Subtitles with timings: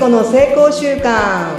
[0.00, 1.58] 子の成功習慣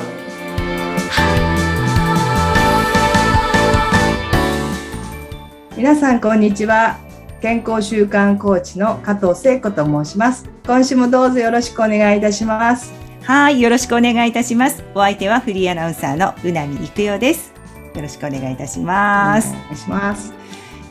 [5.78, 6.98] 皆さんこんにちは。
[7.40, 10.50] 健康習慣コーチの加藤聖子と申します。
[10.66, 12.92] 今週もどうぞよろしくお願いいたします。
[13.22, 14.84] はいよろしくお願いいたします。
[14.96, 17.54] お相手はフリーアナウンサーのうなみいくよです。
[17.94, 19.50] よろしくお願いいたします。
[19.50, 20.41] お願いします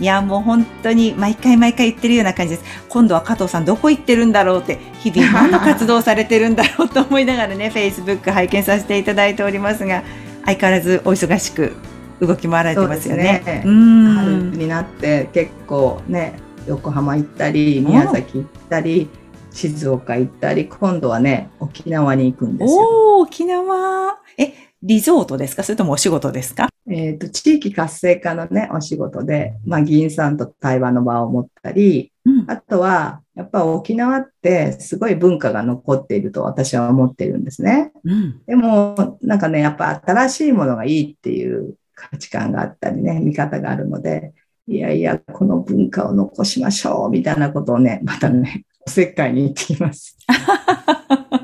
[0.00, 2.84] いや、もう本当に毎回毎回言ってるような感じです。
[2.88, 10.02] 今度は加藤さんどこ行ってるんだろうって、日々何の活動されてるんだろうと思いながらね、 Facebook 拝見させていただいておりますが、
[10.46, 11.74] 相変わらずお忙しく
[12.20, 13.42] 動き回られてますよね。
[13.44, 16.34] ねうん春になって結構ね、
[16.66, 19.08] 横浜行ったり、宮崎行ったり、
[19.52, 22.78] 静岡行ったり、今度はね、沖縄に行くんですよ。
[22.80, 24.18] お沖縄。
[24.38, 25.62] え、リゾートですか？
[25.62, 26.68] それともお仕事ですか？
[26.90, 37.92] えっ、ー、と、地域活性化のね、お仕事で、まあ、議員さんと対話の場を持ったり、うん、あとは、やっぱ沖縄ってすごい文化が残っていると私は思っているんですね。
[38.04, 44.34] うん、でも、なんかね、やっぱ新しいものがいいっていう価値観があったりね、見方があるので、
[44.66, 50.16] いやいや、この文化を残しましょう、みたいなことをね、またね、おせっかいに言ってきます。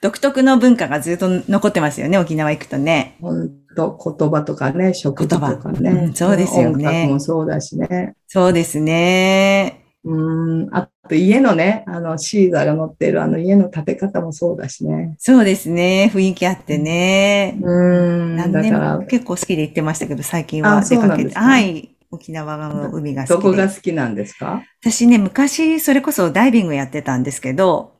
[0.00, 3.16] 独特の文化がずっと残ってますよね、沖縄行くとね。
[3.20, 5.90] 本当言葉とかね、食事とかね。
[5.90, 6.88] うん、そうですよね。
[6.88, 8.14] 音楽もそうだしね。
[8.26, 9.80] そうですね。
[10.06, 15.14] うん、あと家のね、あの、シーザーが乗ってるあの家の建て方もそうだしね。
[15.18, 16.10] そうですね。
[16.12, 17.58] 雰囲気あってね。
[17.62, 18.36] うん。
[18.36, 21.34] 何年も結構好きで行ってましたけど、最近は出かけて。
[21.34, 21.96] はい。
[22.10, 23.34] 沖縄の海が好きで。
[23.34, 24.62] どこが好きなんですか？
[24.82, 27.94] 私ね、昔、それこそダイビングやってたんですけど、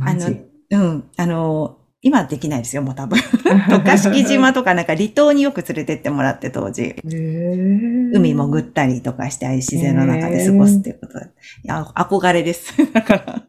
[0.00, 0.30] あの、
[0.72, 1.04] うん。
[1.16, 3.18] あの、今できないですよ、もう多分。
[3.70, 6.96] 渡嘉敷島とかなんか離島によく連れてってもらって当時。
[7.04, 11.22] 海潜ったりとかして、自然の中で過ごすっていうことい
[11.62, 12.74] や、憧れです。
[12.92, 13.42] だから。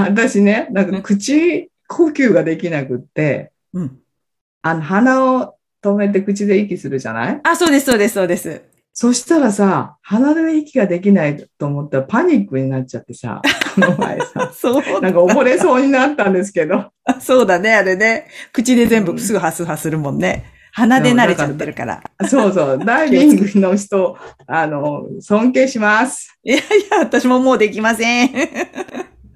[0.00, 3.98] 私ね、なんか口呼吸ができなくって、うん、
[4.62, 7.40] あの、鼻を止めて口で息するじゃない？
[7.44, 8.60] あ、そうです、そうです、そうです。
[8.98, 13.42] そしたらさ、鼻で息ができないと思ったらパニックになっちゃってさ、
[13.76, 16.86] この前さ、そうなんか溺れそうになったんですけど。
[17.20, 18.26] そうだね、あれね。
[18.54, 20.46] 口で全部すぐハスハするもんね。
[20.72, 22.02] 鼻で慣れちゃってるから。
[22.26, 26.34] そうそう、 ダイビングの人、あの、尊敬します。
[26.42, 28.30] いやいや、私ももうできません。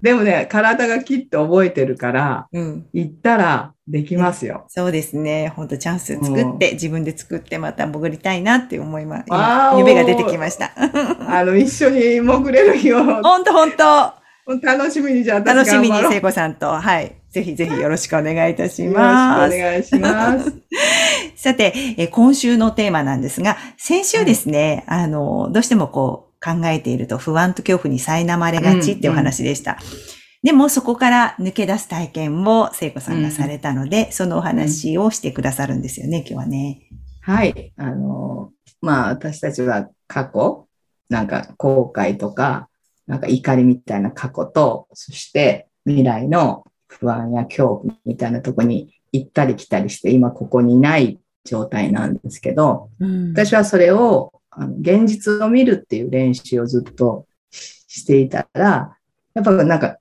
[0.03, 4.65] でもね、体がきっと覚えてるから、うん、行ったらできますよ。
[4.69, 5.53] そうですね。
[5.55, 9.25] 本当チャンス作って、自分で作ってまた潜りたいなって思います。
[9.78, 10.72] 夢が出てきました。
[11.28, 13.05] あの、一緒に潜れる日を。
[13.22, 14.21] 本当本当
[14.62, 17.17] 楽しみにじゃあ楽しみに聖子さんと、はい。
[17.31, 19.56] ぜひぜひよろしくお願いいたします。
[19.56, 20.53] よろしくお願いします。
[21.37, 29.78] さて、え今週のテーマなんですが、先週ですね、はい、あの、どうしてもこう、考えていると不安と恐怖に苛まれがちってお話でした。
[29.80, 29.96] うんうん、
[30.42, 36.80] でもそこから抜け出す体験も聖子さんがされたので、うん、そのお話をしてくださるんですよね、今日はね。
[37.20, 37.72] はい。
[37.76, 40.66] あの、まあ私たちは過去、
[41.08, 42.68] なんか後悔とか、
[43.06, 58.97] なんか怒りみたいな過去と、そして未来の不安や恐怖みたいなとこに行ったり来たりして、今ここにない状態なんですけど、うん、私はそれをあの現実を見るっていう練習をずっとしていたら、
[59.34, 59.99] やっぱなんか、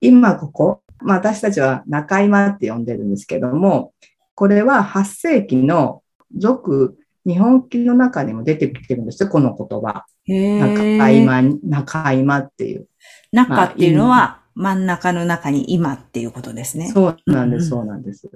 [0.00, 3.92] 今ここ、まあ私たちは中今って呼んでるんですけども、
[4.34, 6.02] これは8世紀の
[6.36, 10.06] 俗日本記の中にも出てきてるんですよ、この言葉。
[10.26, 12.88] 中今、中今っていう。
[13.32, 16.88] 中っていうのは真ん中の中に今っていうことですね。
[16.88, 18.30] そうなんです、そうなんです。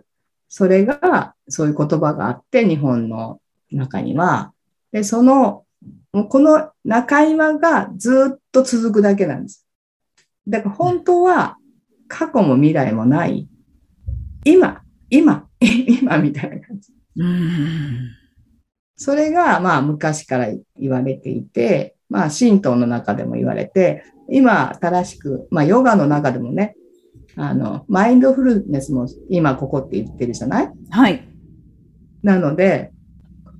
[0.48, 3.40] それが、そういう言葉があって、日本の
[3.72, 4.52] 中には、
[4.94, 5.64] で、その、
[6.28, 9.66] この中今がずっと続くだけなんです。
[10.46, 11.56] だから本当は
[12.06, 13.48] 過去も未来もない。
[14.44, 16.92] 今、今、 今みたいな感じ。
[18.94, 20.46] それが、まあ、昔から
[20.78, 26.76] 言われていて、まあ、神道の中でも言われて、今、新しく、まあ、ヨガの中でもね、
[27.34, 30.72] あの、マインドフルネスも今ここって言ってるじゃない？
[30.90, 31.28] はい。
[32.22, 32.92] なので、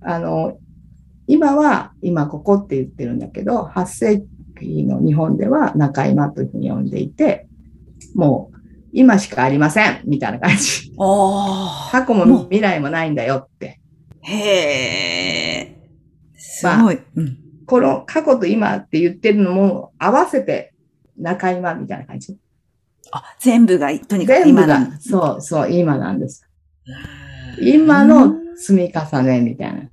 [0.00, 0.58] あの、
[1.26, 4.25] 今は今ここって言ってるんだけど、8世
[4.59, 7.47] 紀の日本では中今というふうに呼んでいて、
[8.15, 8.59] もう
[8.93, 10.93] 今しかありませんみたいな感じ。
[10.97, 13.81] 過去も未来もないんだよって。
[14.21, 14.38] へ
[15.61, 15.91] え。
[16.37, 17.38] すごい、まあうん。
[17.67, 20.75] この過去と今って言ってるのも合わせて
[21.17, 22.38] 中今みたいな感じ。
[23.11, 24.99] あ、全部がとにかく今が。
[25.00, 26.49] そうそう、今なんです。
[27.61, 29.88] 今の積み重ねみたいな。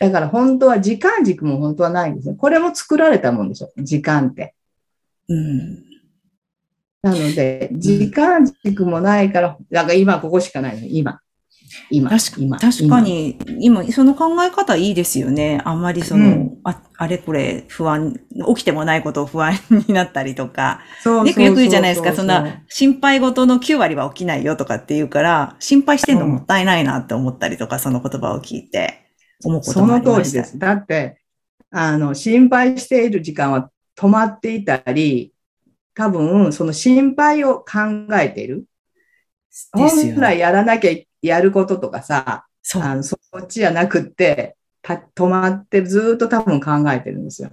[0.00, 2.34] だから本当は時間軸も本当はないんですよ。
[2.34, 3.70] これも作られたもんでしょ。
[3.78, 4.54] 時間って。
[5.28, 5.90] うん。
[7.02, 11.20] なので、時間軸もないから、なんか今ここしかないの、今。
[11.90, 12.10] 今。
[12.10, 13.00] 確か今確か。
[13.00, 15.62] に、今、その考え方いいですよね。
[15.64, 18.20] あんまりその、うんああれこれ不安、
[18.54, 29.09] 起きてもないことを不安になったりとか、今よくよく言うじゃないですか、そんなな心配事の9割は起きないよとかって言うから、心配してんのもったいないなって思ったりとか、その言葉を聞いて
[29.44, 30.22] 思うことそのもありました。
[30.22, 30.58] 通りです。
[30.58, 31.20] だって、
[31.70, 35.32] あの、心配している時間は止まっていたり、
[35.94, 38.64] 多分、その心配を考えている。
[39.72, 40.92] 本来やらなきゃ
[41.22, 42.82] やることとかさ、そう。
[42.82, 47.50] あのそっちじゃなくって、た止まってずーっと多分考えてるんですよ。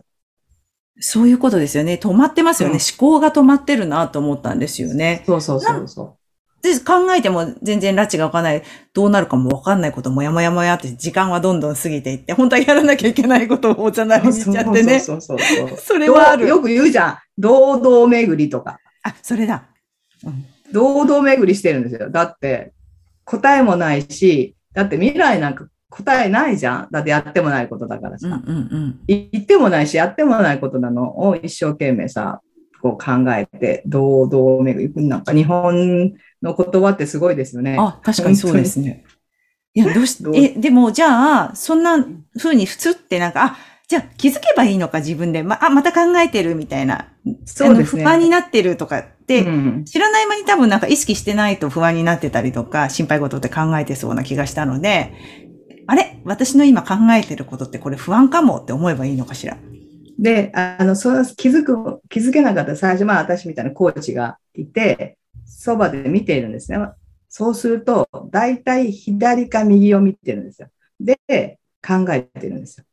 [1.00, 2.00] そういうことですよね。
[2.01, 2.75] 止まってますよね。
[2.75, 5.24] うん思考が止まってるなと思ったんですよね。
[5.25, 6.18] そうそうそうそ
[6.62, 8.63] で、考えても全然拉致がわかんない。
[8.94, 14.21] どうなるかもわかんないこともやもやもやって時間はどんどん過ぎていって、本当はやらなきゃいけないことをおざなう。
[14.21, 15.00] りにしちゃってね。
[15.00, 15.77] そうそうそうそう。
[15.77, 16.48] それはある。
[16.48, 17.18] よく言うじゃん。
[17.38, 18.80] 堂々巡りとか。
[19.04, 19.63] あ、それだ。
[20.25, 22.09] うん堂々巡りしてるんですよ。
[22.09, 22.74] だって、
[23.24, 26.88] 答えもないし、だって未来なんか答えないじゃん。
[26.92, 28.27] だってやってもないことだからさ。
[28.27, 29.00] うんうんうん。
[29.07, 32.42] 言ってもないし、やってもないことなのを一生懸命さ、
[32.81, 35.07] こう考えて、堂々巡り。
[35.07, 37.78] なんか日本の言葉ってすごいですよね。
[37.80, 39.06] あ、確かにそうですね。
[39.74, 42.04] いや、どうしえ、でも、じゃあ、そんな
[42.38, 43.57] 風に普通ってなんか、あ、
[43.88, 45.44] じゃあ気づけばいいのか、自分で。
[45.44, 47.07] ま、あ、また考えてるみたいな。
[47.45, 55.13] そうですね不安になってるとかって、うん知らない間に多分なんか意識してないと不安になってたりとか、心配事って考えてそうな気がしたので、
[55.86, 56.22] あれ？
[56.25, 59.57] 私の今考えてることってこれ不安かもって思えばいいのかしら？
[60.19, 65.18] で、あの、そう気づく、気づけなかった最初、まあ私みたいなコーチがいて、
[65.48, 66.78] そばで見ているんですね。
[67.30, 70.70] そうすると、大体左か右を見てるんですよ。
[71.00, 72.86] で、考えてるんですよ。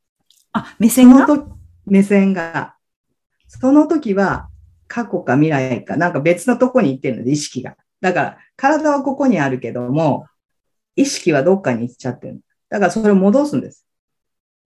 [0.52, 1.26] あ、目そ線が
[1.86, 2.76] 目線が。
[3.48, 4.48] その時は、
[4.86, 7.76] 過去か未来か、なんか別のとこに行ってるので、意識が。
[8.00, 10.26] だから、体はここにあるけども、
[10.96, 12.40] 意識はどっかに行っちゃってる。
[12.68, 13.86] だから、それを戻すんです。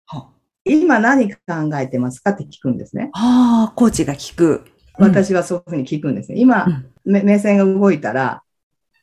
[0.06, 0.30] は
[0.66, 1.40] 今何考
[1.76, 3.10] えてますかって聞くんですね。
[3.14, 4.66] ああ、コーチが聞く。
[5.00, 6.40] うん私はそういうふうに聞くんですね。
[6.40, 8.44] 今、目線が動いたら、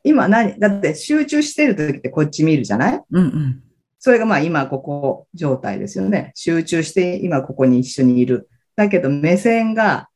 [0.04, 3.00] 今何だって集中してる時ってこっち見るじゃない？
[3.10, 3.62] うんうん。
[3.98, 6.31] それがまあ今ここ状態ですよね。
[6.34, 8.48] 集中して今ここに一緒にいる。
[8.76, 10.08] だけど目線が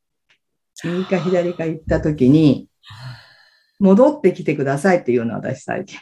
[0.84, 2.68] 右か左か行った時に、
[3.80, 5.98] 戻ってきてくださいっていうのは私最近。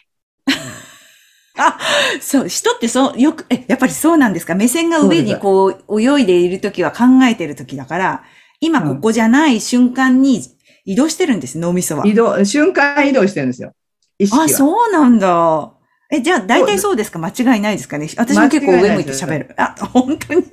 [2.21, 4.55] そう、人ってそう、よく、え、やっぱりそうなんですか？
[4.55, 8.25] 目線が上にこう、泳いでいるときは考えてるときだから、
[8.63, 10.41] 今ここじゃない瞬間に
[10.85, 12.07] 移動してるんです、脳みそは。
[12.07, 13.73] 移動、瞬間移動してるんですよ。
[14.19, 14.45] 意識は。
[14.45, 15.73] あ、そうなんだ。
[16.13, 17.19] え、じゃあ大体そうですか？
[17.19, 18.07] 間違いないですかね？
[18.17, 19.55] 私も結構上向いて喋る。
[19.57, 20.45] あ、本当に？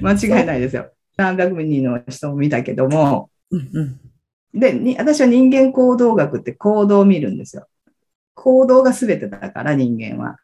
[0.00, 0.90] 間違いないですよ。
[1.18, 3.82] 300人 の人を見たけども、うんう
[4.56, 4.60] ん。
[4.60, 7.68] で、に私は人間行動学って行動を見るんですよ。
[8.34, 10.38] 行動が全てだから人間は。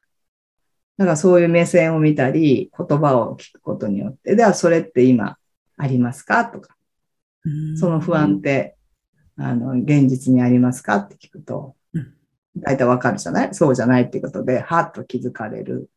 [0.99, 5.37] だからそういう目線を見たり、言葉を聞くことによって、ではそれって今
[5.77, 6.45] ありますか？
[6.45, 6.76] とか、
[7.77, 8.77] その不安って、
[9.37, 12.15] あの、現実にありますかって聞くとうん、
[12.57, 13.55] 大体わかるじゃない？
[13.55, 15.91] そうじゃないってことで、はっと気づかれる。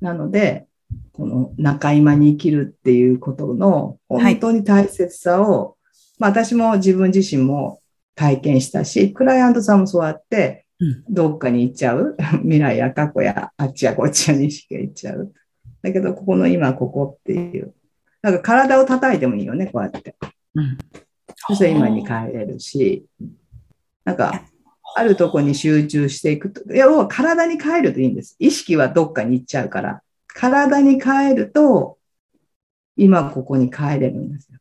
[0.00, 0.66] なので、
[1.12, 5.76] この中今に生きるっていうことのはい本当に大切さを、
[6.18, 7.80] まあ私も自分自身も
[8.14, 12.16] 体験したし、クライアントさんもそうやってうん、どっかに行っちゃう？
[12.42, 15.32] 未来や過去やあっちやこっちやに意識が行っちゃう。
[15.82, 17.74] だけど、ここの今ここっていう。
[18.22, 20.16] なんか体を叩いてもいいよね、こうやって。
[20.54, 20.78] うん。
[21.36, 23.06] そして今に帰れるし、
[24.04, 24.42] なんか、
[24.96, 28.36] あるとこに集中していくと、いや、要は体に帰るといいんです。
[28.38, 31.98] 意識はどっかに行っちゃうから、体に帰ると、
[32.96, 34.58] 今ここに帰れるんですよ。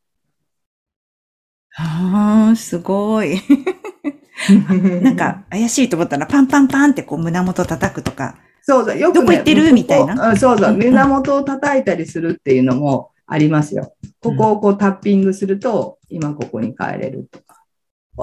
[1.78, 3.42] ああ、すごい。
[5.02, 8.38] なんか怪しいと思ったらパンパンパンってこう胸元叩くとか。
[8.62, 9.74] そうそう、よく、ね、どこ行ってる？
[9.74, 13.93] みたいなそうそう、うん胸元を叩いたりするっていうのもありますよ。
[14.22, 17.63] ここをこうタッピングすると、今ここに帰れるとか。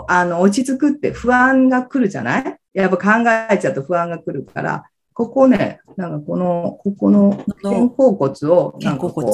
[0.08, 2.56] あの、落ち着くって不安が来るじゃない？
[2.72, 9.24] やっぱ考えちゃうと不安が来るから、ここね、なんかこの、ここの肩甲骨を、なんかこう。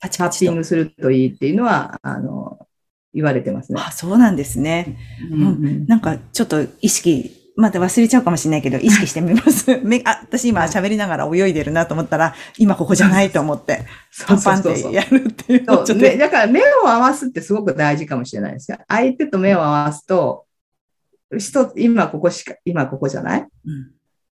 [0.00, 2.68] タッピングするといいっていうのは、あの、
[3.12, 3.82] 言われてますね。
[3.84, 4.96] あ、そうなんですね。
[5.32, 9.78] うんうんなんかちょっと意識、また忘れちゃうかもしれないけど、 意識してみます。
[9.82, 13.84] めあ、私今喋りながら泳いでるなと思ったら、今ここじゃないと思って、
[14.26, 15.64] パンパンってやるっていう。
[15.66, 18.78] そうね、だから目を合わすってすごく大事かもしれないですよ。
[18.86, 20.44] 相手と目を合わすと、
[21.36, 23.40] 人、今ここしか、今ここじゃない？
[23.40, 23.90] うん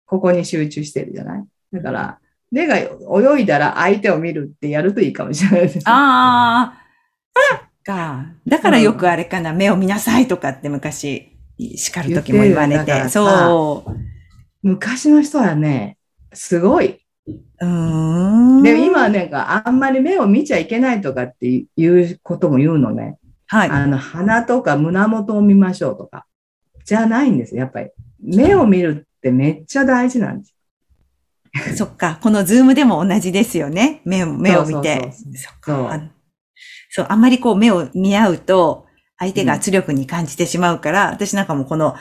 [0.09, 1.45] ここに集中してるじゃない？
[1.73, 2.18] だから、
[2.52, 5.83] 目が泳いだら相手を見るってやるといいかもしれないです。
[5.85, 6.78] あ
[7.35, 8.26] あ、か。
[8.47, 13.09] だからよくあれかな、目を見なさいとかって昔、叱る時も言われて。
[13.09, 13.91] そう。
[14.63, 15.97] 昔の人はね、
[16.33, 17.01] すごい。
[17.27, 18.63] うーん。
[18.63, 23.19] で、今はね、あんまり目を見ちゃいけないとかっていうことも言うのね。
[23.47, 23.69] はい。
[23.69, 26.27] あの、鼻とか胸元を見ましょうとか。
[26.85, 27.61] じゃないんですよ。
[27.61, 27.91] やっぱり。
[28.23, 30.55] 目を見るってめっちゃ大事なんです。
[31.77, 32.19] そっか。
[32.23, 34.03] このズームでも同じですよね。
[34.05, 34.95] 目を、目を見て。
[34.95, 36.11] そうそうそうそう
[36.97, 38.86] そう、あんまりこう目を見合うと、
[39.19, 41.95] 相手が圧力に感じてしまうから、私なんかもこの、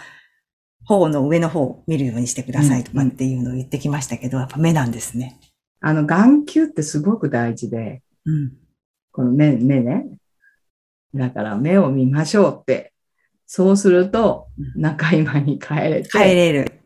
[0.87, 5.39] 頬の上の方を見るようにしてくださいとかっていうのを言ってきましたけど、やっぱ目なんですね。
[5.81, 8.53] あの、眼球ってすごく大事で、うん。
[9.11, 10.05] この目、目ね。
[11.13, 12.93] だから目を見ましょうって。
[13.47, 16.83] そうすると、中今に帰れて、帰れる。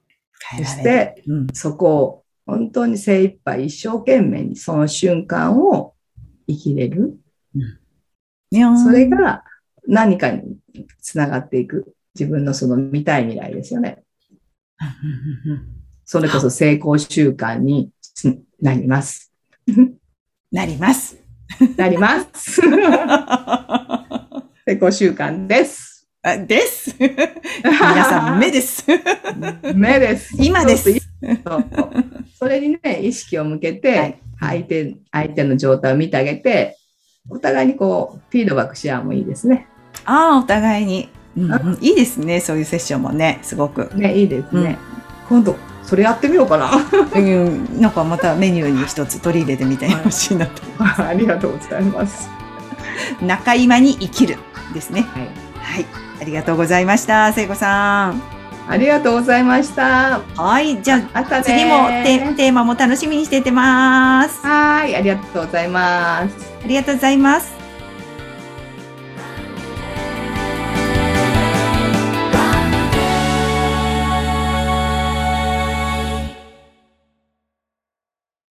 [0.57, 0.83] 帰そし。
[0.83, 1.47] て、うん。
[1.53, 5.93] そこを本当に精一杯一生懸命にその瞬間を
[6.47, 7.17] 生きれる。
[8.51, 9.43] にゃーんそれ、が
[9.89, 10.57] 何かに
[11.01, 11.95] つながっていく。
[12.15, 14.03] 自分のその見たい未来ですよね。
[16.05, 19.31] それこそ成功習慣につなります。
[20.51, 21.17] なります。
[21.75, 22.61] なります。
[24.65, 26.07] 成功習慣です。
[26.21, 26.95] あです。
[26.99, 28.85] 皆さん、目です。
[29.73, 30.35] 目です。
[30.37, 30.89] 今です。
[32.37, 36.77] それにね、意識を向けて、はい相手、相手の状態を見てあげて、
[37.29, 39.67] お互いにこう、フィードバックし合うもいいですね。
[40.05, 42.39] ああ、お互いに、うんうんいいですね。
[42.39, 43.91] そういうセッションもね、すごく。
[43.95, 44.77] ね、いいですね。
[45.27, 46.71] 今度、それやってみようかな。
[47.15, 50.61] うん、なんかまたメニューに一つ取り入れてみてほしいなと。
[51.03, 52.29] ありがとうございます。
[53.21, 54.37] 中今に生きる
[54.73, 55.01] ですね。
[55.01, 55.21] はい。
[55.61, 55.85] はい。
[56.21, 57.31] ありがとうございました。
[57.33, 58.21] 聖子さん。
[58.67, 60.21] ありがとうございました。
[60.35, 60.81] はい。
[60.81, 64.45] じゃあ、またね次もテテーマも楽しみにしててます。
[64.45, 66.35] はい、ありがとうございます。
[66.63, 67.58] ありがとうございます。